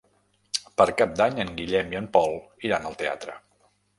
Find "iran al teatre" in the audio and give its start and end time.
2.69-3.37